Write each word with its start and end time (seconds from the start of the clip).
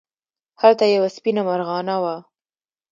هلته 0.61 0.83
یوه 0.95 1.09
سپېنه 1.15 1.41
مرغانه 1.49 1.95
وه. 2.03 2.15